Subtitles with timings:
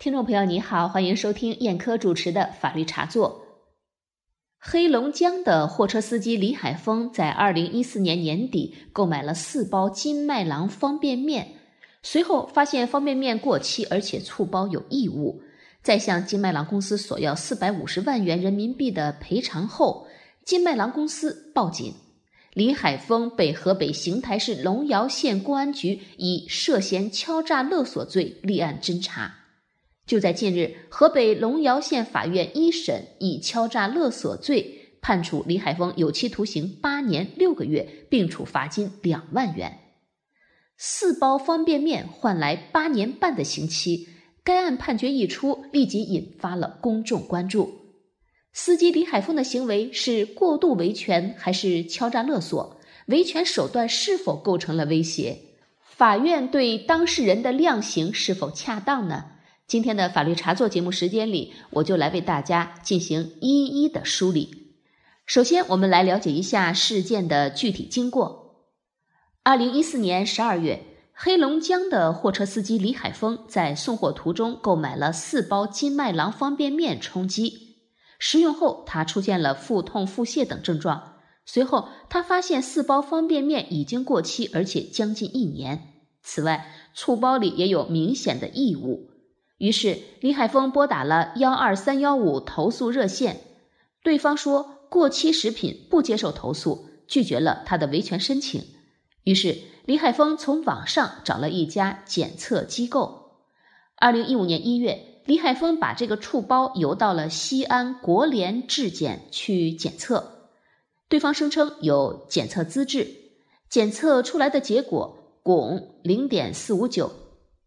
[0.00, 3.44] 听众朋友，你好，欢迎收听燕科主持的法律茶座。
[4.58, 11.48] 黑龙江的货车司机李海峰在二零一四年年底购买了四包金麦郎方便面，
[12.02, 15.42] 随后发现方便面过期，而且醋包有异物，
[15.82, 20.06] 在向金麦郎公司索要四百五十万元人民币的赔偿后，
[20.46, 21.92] 金麦郎公司报警，
[22.54, 29.39] 李海峰被河北邢台市龙窑县公安局以涉嫌敲诈勒索罪立案侦查。
[30.10, 39.78] 就在近日，河北龙窑县法院一审以敲诈勒索罪判处李海峰有期徒刑八年六个月，并处罚金两万元。
[40.76, 44.08] 四包方便面换来八年半的刑期，
[44.42, 47.72] 该案判决一出，立即引发了公众关注。
[48.52, 52.80] 司机李海峰的行为是过度维权还是敲诈勒索？
[53.06, 55.38] 维权手段是否构成了威胁？
[55.84, 59.26] 法院对当事人的量刑是否恰当呢？
[59.70, 64.74] 今天的法律茶座节目时间里，我就来为大家进行一一的梳理。
[65.26, 68.66] 首先，我们来了解一下事件的具体经过。
[69.44, 77.76] 二零一四年十二月，黑龙江的货车司机李海峰在送货途中购买了四包金麦郎方便面充饥，
[78.18, 81.12] 食用后他出现了腹痛、腹泻等症状。
[81.46, 86.02] 随后，他发现四包方便面已经过期，而且将近一年。
[86.24, 89.09] 此外，醋包里也有明显的异物。
[89.60, 93.42] 于是，李海峰拨打了幺二三幺五投诉热线，
[94.02, 98.64] 对方说过期食品不接受投诉，拒绝了他的维权申请。
[99.22, 103.32] 于是，李海峰从网上找了一家检测机构。
[103.96, 110.48] 二零一五年一月，李海峰把这个醋包邮到了西安国联质检去检测，
[111.10, 113.06] 对方声称有检测资质，
[113.68, 117.12] 检测出来的结果汞零点四五九。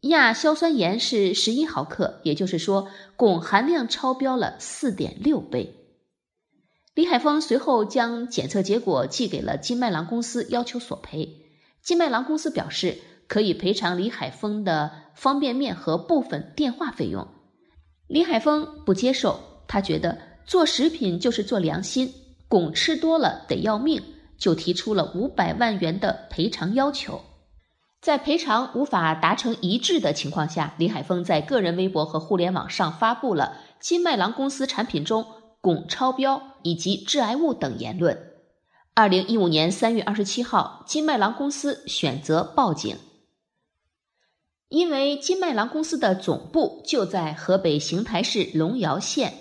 [0.04, 5.76] 亚硝酸盐是十一毫克，也就是说，汞含量超标了四点六倍。
[6.94, 11.46] 李海峰随后将检测结果寄给了金麦郎公司，要求索赔。
[11.82, 12.98] 金麦郎公司表示
[13.28, 17.26] 可以赔偿李海峰的方便面和部分电话费用。
[18.08, 22.14] 李海峰不接受，他觉得做食品就是做良心，
[22.50, 24.04] 汞吃多了得要命，
[24.38, 27.22] 就提出了五百万元的赔偿要求。
[28.04, 35.26] 在赔偿无法达成一致的情况下，李海峰在个人微博和互联网上发布了金麦郎公司产品中
[35.62, 38.20] 汞超标以及致癌物等言论。
[38.94, 42.98] 二零一五年三月二十七号，金麦郎公司选择报警，
[44.68, 49.34] 因为金麦郎公司的总部就在河北邢台市龙窑县。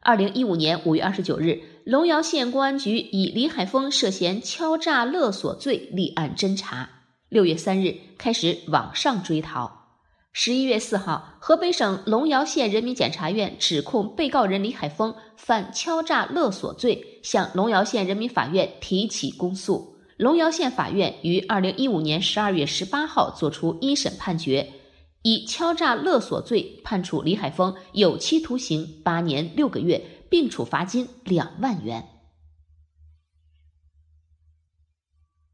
[0.00, 6.95] 二零一五年五月二十九日，龙窑县公安局以李海峰涉嫌敲诈勒索罪立案侦查。
[7.28, 9.84] 六月三日开始网上追逃。
[10.32, 19.96] 十一月四号，河北省隆尧县人民检察院指控被告人李海峰犯敲诈勒索罪，向隆尧县人民法院提起公诉。
[20.18, 24.74] 隆尧县法院于二零一五年十二月十八号作出一审判决，
[25.22, 32.06] 以敲诈勒索罪判处李海峰有期徒刑八年六个月，并处罚金两万元。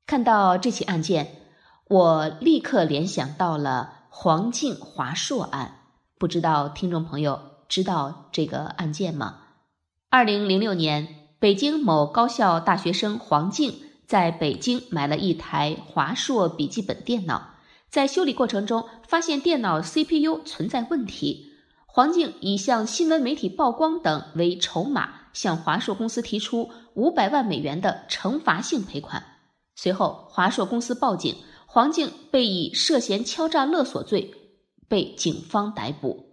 [0.06, 1.41] 看到这起案件。
[1.88, 5.80] 我立刻联想到了黄静华硕案，
[6.18, 9.40] 不知道听众朋友知道这个案件吗？
[10.08, 13.74] 二零零六年，北京某高校大学生黄静
[14.06, 17.56] 在北京买了一台华硕笔记本电脑，
[17.90, 21.52] 在修理过程中发现电脑 CPU 存在问题，
[21.84, 29.22] 黄静以向新闻媒体曝光等为筹码，向华硕公司提出五百万美元的惩罚性赔款。
[29.74, 31.36] 随后，华硕公司报警。
[31.74, 34.30] 黄静被以涉嫌敲诈勒索罪
[34.90, 36.26] 被警方逮捕。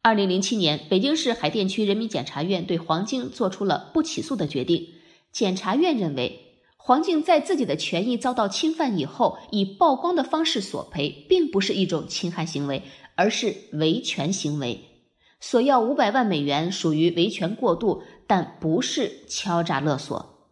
[0.00, 4.88] 二零零七年，北京市海淀区人民检察院对黄静作出了不起诉的决定。
[5.30, 12.82] 检察院认为，黄静在自己的权益遭到侵犯以后，以曝光的方式索赔，并不是一种侵害行为，
[13.14, 14.80] 而是维权行为。
[15.38, 20.48] 索要五百万美元属于维权过度，但不是敲诈勒索。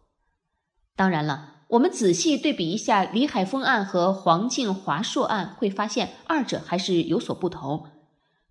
[0.95, 1.50] 当然了。
[1.71, 7.85] 我们仔细对比一下李海峰案和黄静华硕案，会发现二者还是有所不同。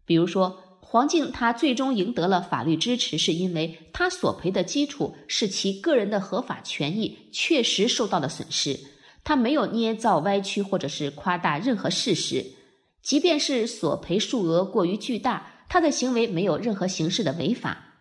[0.06, 8.80] 比如说，黄静他最终赢得了法律支持，是因为他索赔的基础是其个人的合法权益确实受到了损失，
[9.22, 12.54] 他没有捏造、歪曲或者是夸大任何事实。
[13.02, 17.96] 即便是索赔数额过于巨大，他的行为没有任何形式的违法。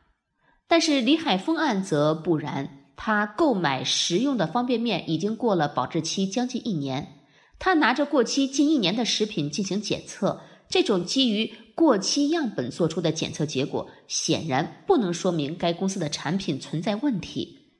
[0.65, 2.78] 但是李海峰案则不然。
[3.01, 7.15] 他购买食用的方便面已经过了保质期将近一年，
[7.57, 17.77] 他拿着过期近一年的食品进行检测，这种基于过期样本做出的检测结果显然不能说明该公司的产品存在问题。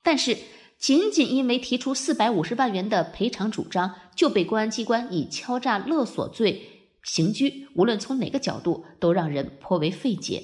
[0.00, 0.38] 但是，
[0.78, 6.62] 仅仅因为提出四百五十万元的赔偿主张，就被公安机关以敲诈勒索罪
[7.02, 10.40] 刑拘，无论从哪个角度，都让人颇为费解。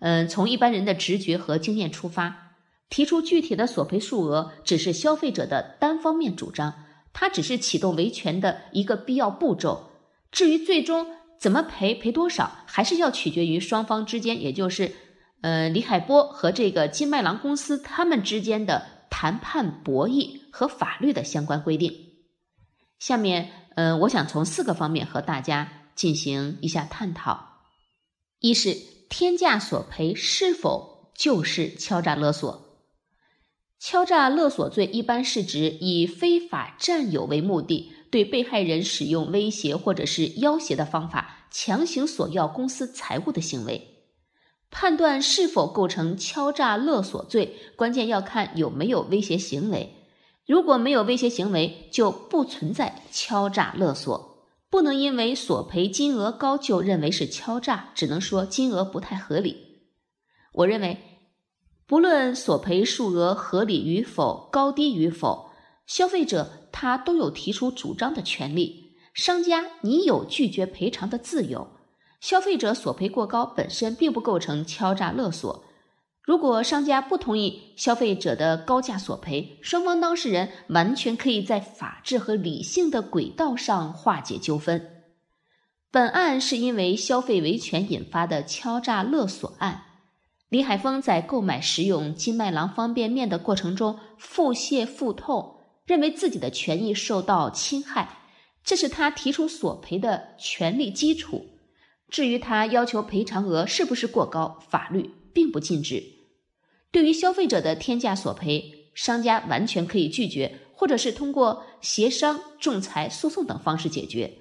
[0.00, 2.49] 嗯，从一般人的直觉和经验出发，
[2.90, 6.74] 提出具体的索赔数额只是消费者的单方面主张，
[7.14, 9.90] 它只是启动维权的一个必要步骤。
[10.30, 11.06] 至于最终
[11.38, 14.92] 怎么赔、赔多少，还是要取决于双方之间，也就是，
[15.40, 21.92] 呃，李海波和这个金麦郎公司他们之间的谈判博弈和法律的相关规定。
[22.98, 27.62] 下面，嗯，我想从四个方面和大家进行一下探讨：
[28.40, 28.76] 一是。
[29.12, 32.69] 天价索赔是否就是敲诈勒索？
[33.80, 44.04] 敲诈勒索罪一般是指以非法占有为目的，对被害人使用威胁或者是要挟的方法，强行索要公司财物的行为。
[44.70, 49.94] 判断是否构成敲诈勒索罪，关键要看有没有威胁行为。
[50.46, 54.44] 如果没有威胁行为，就不存在敲诈勒索。
[54.68, 59.56] 不能因为索赔金额高就认为是敲诈，只能说金额不太合理。
[60.52, 61.09] 我认为，
[61.90, 65.50] 不论索赔数额合理与否、高低与否，
[65.88, 68.94] 消费者他都有提出主张的权利。
[69.12, 71.66] 商家你有拒绝赔偿的自由。
[72.20, 75.64] 消费者索赔过高本身并不构成敲诈勒索。
[76.22, 85.02] 如果商家不同意消费者的高价索赔，双方当事人完全可以在法治和理性的轨道上化解纠纷。
[85.90, 89.86] 本案是因为消费维权引发的敲诈勒索案。
[90.50, 98.18] 李海峰在购买食用金麦郎方便面的过程中腹泻腹痛，认为自己的权益受到侵害，
[98.64, 101.46] 这是他提出索赔的权利基础。
[102.08, 106.02] 至于他要求赔偿额是不是过高，法律并不禁止。
[106.90, 114.38] 对于消费者的天价索赔，商家完全可以拒绝，或者是通过协商、仲裁、诉讼等方式解决。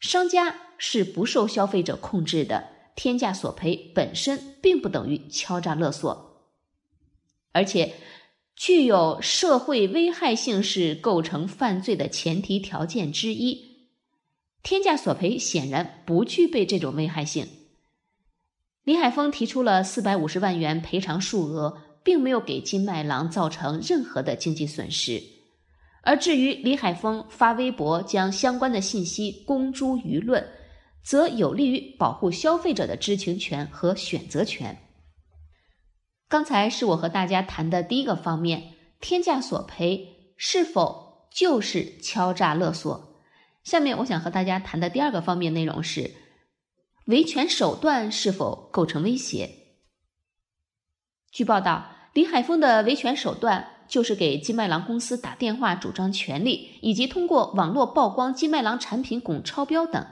[0.00, 6.48] 商家是不受消费者控制的，天价索赔本身并不等于敲诈勒索，
[7.52, 7.94] 而且
[8.56, 13.76] 具有社会危害性是构成犯罪的前提条件之一。
[14.62, 17.46] 天价索赔显然不具备这种危害性。
[18.82, 25.22] 李海峰提出了四百五十万元赔偿数额，并没有给金麦郎造成任何的经济损失。
[26.02, 30.48] 而至于李海峰发微博将相关的信息公诸舆论，
[31.06, 34.76] 则有利于保护消费者的知情权和选择权。
[36.28, 43.22] 刚才是我和大家谈的第一个方面，天价索赔是否就是敲诈勒索？
[43.62, 46.12] 下面我想和大家谈的第二个方面内容是。
[47.04, 49.48] 维权手段是否构成威胁？
[51.30, 60.04] 据报道，李海峰的维权手段就是给金麦郎公司打电话主张权利，以及通过网络曝光金麦郎产品汞超标等。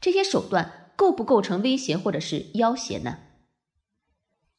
[0.00, 3.18] 这些手段构不构成威胁或者是要挟呢？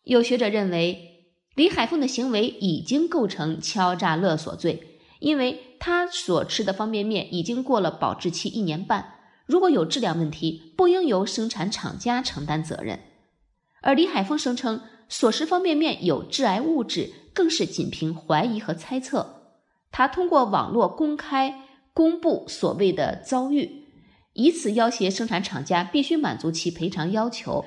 [0.04, 9.16] 有学者认为，李海峰的行为已经构成敲诈勒索罪，因为他所吃的方便面已经过了保质期一年半。
[9.46, 13.00] 如果有质量问题，不应由生产厂家承担责任。
[13.82, 19.58] 而李海峰声称所食方便面有致癌物质，更是仅凭怀疑和猜测。
[19.92, 23.81] 他通过网络公开公布所谓的遭遇，
[24.34, 27.66] 以此要挟生产厂家必须满足其赔偿要求，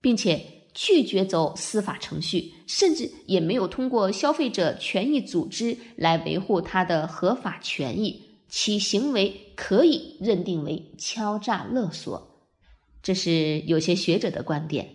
[0.00, 8.24] 并且拒绝走司法程序，甚至也没有通过消费者权益组织来维护他的合法权益。
[8.48, 12.48] 其行为可以认定为敲诈勒索，
[13.02, 14.88] 这是有些学者的观点。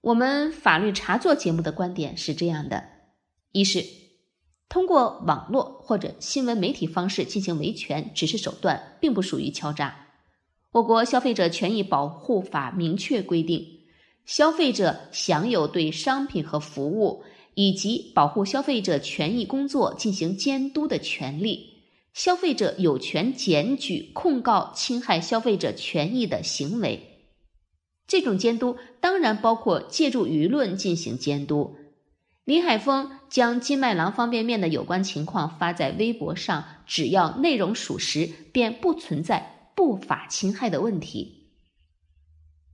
[0.00, 2.82] 我们法律茶座节目的观点是这样的：
[3.52, 3.84] 一是
[4.68, 10.03] 通过网络或者新闻媒体方式进行维权，只是手段，并不属于敲诈。
[10.74, 13.64] 我国消费者权益保护法明确规定，
[14.26, 17.22] 消费者享有对商品和服务
[17.54, 21.74] 以及保护消费者权益工作进行监督的权利。
[22.12, 27.20] 消费者有权检举控告侵害消费者权益的行为，
[28.08, 31.76] 这种监督当然包括借助舆论进行监督。
[32.44, 41.50] 李海峰将金麦郎方便面的有关情况发在微博上，只要内容属实，便不存在不法侵害的问题。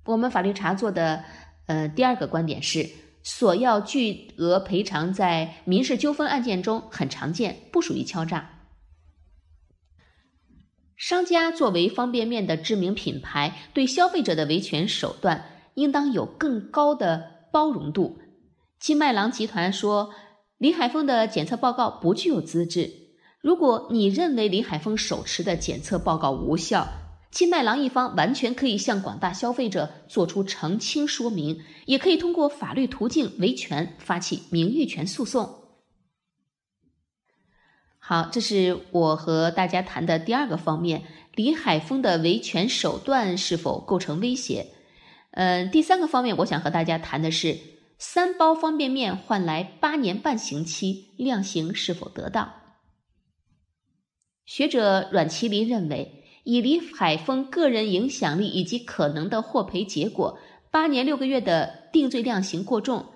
[0.06, 1.24] 我们法律查做的
[1.66, 2.88] 呃第二个观点是，
[3.22, 8.56] 索要巨额赔偿在民事纠纷案件中很常见，不属于敲诈。
[10.96, 18.20] 商家作为方便面的知名品牌，对消费者的维权手段应当有更高的包容度。
[18.78, 20.14] 金麦郎集团说，
[20.58, 22.99] 李海峰的检测报告不具有资质。
[23.40, 26.88] 如果你认为李海峰手持的检测报告无效，
[27.30, 35.48] 金麦郎一方完全可以向广大消费者做出澄清说明，也可以通过法律途径维权，发起名誉权诉讼。
[37.98, 41.04] 好，这是我和大家谈的第二个方面，
[41.34, 44.66] 李海峰的维权手段是否构成威胁？
[45.30, 47.56] 嗯，第三个方面，我想和大家谈的是
[47.96, 52.52] 三包方便面换来八年半刑期，量刑是否得当？
[54.50, 60.40] 学者阮其林认为，以李海峰个人影响力以及可能的获赔结果，
[60.72, 63.06] 八年六个月的定罪量刑过重。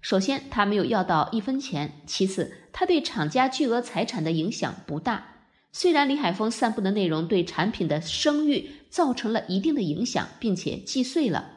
[0.00, 5.24] 首先，他没有要到一分钱；其次，他对厂家巨额财产的影响不大。
[5.70, 11.52] 虽然李海峰散布的内容对产品的声誉造成了一定的影响，并且既遂了，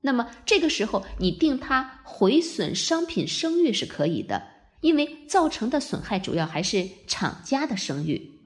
[0.00, 4.42] 那么这个时候你定他毁损商品声誉是可以的，
[4.80, 8.39] 因为造成的损害主要还是厂家的声誉。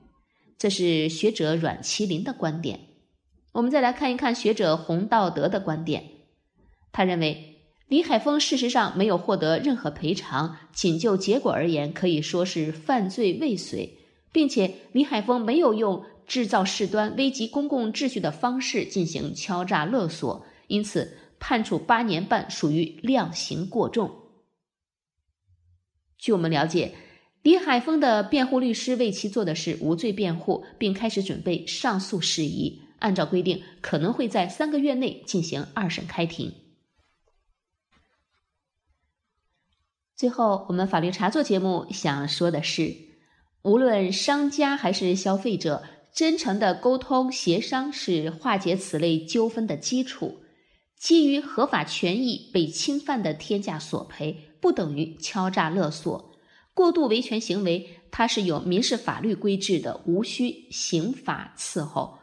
[0.65, 2.81] 这是学者阮麒麟的观点。
[3.53, 6.05] 我们再来看一看学者洪道德的观点，
[6.91, 7.51] 他认为。
[7.87, 13.99] 李海峰事实上没有获得任何赔偿，仅就结果而言，可以说是犯罪未遂，
[14.33, 24.11] 并且李海峰没有用制造事端、危及公共秩序的方式进行敲诈勒索，因此判处八年半属于量刑过重。
[26.17, 26.95] 据我们了解，
[27.45, 36.55] 李海峰的辩护律师为其做的是无罪辩护，并开始准备上诉事宜，按照规定可能会在三个月内进行二审开庭。
[40.17, 42.95] 最后，我们法律茶座节目想说的是，
[43.61, 45.83] 无论商家还是消费者，
[46.15, 50.41] 真诚的沟通协商是化解此类纠纷的基础。
[50.97, 56.34] 基于合法权益被侵犯的天价索赔，不等于敲诈勒索。
[56.75, 62.19] 过度维权行为，它是有民事法律规制的，无需刑法伺候。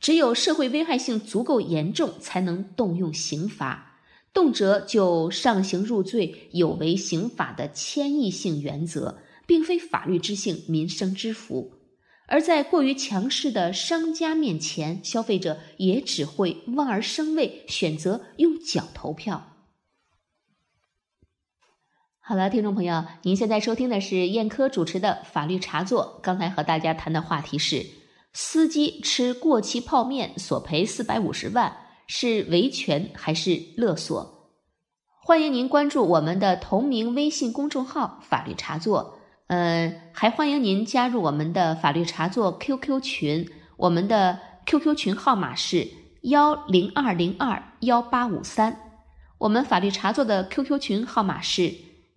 [0.00, 4.00] 只有社会危害性足够严重，才能动用刑罚。
[4.34, 11.72] 动辄就上刑入罪，有违刑法的谦抑性原则，并非法律之幸、民生之福。
[12.26, 19.51] 而在过于强势的商家面前，消费者也只会望而生畏，选择用脚投票。
[22.24, 26.20] 好了，听众朋友，您现在收听的是燕科主持的法律茶座。
[26.22, 27.84] 刚才和大家谈的话题是：
[28.32, 31.76] 司机吃过期泡面索赔四百五十万。
[32.06, 34.52] 是维权还是勒索？
[35.20, 45.88] 欢迎您关注我们的同名微信公众号“法律茶座”，呃，还欢迎您加入我们的法律茶座 QQ 群，我们的 QQ 群号码是
[46.22, 48.76] 幺零二零二幺八五三，
[49.38, 51.74] 我们法律茶座的 QQ 群号码是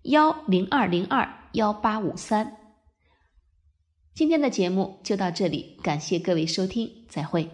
[0.08, 2.56] 幺零二零二幺八五三。
[4.14, 7.50] 今天的节目就到这里，感谢各位收听，再会。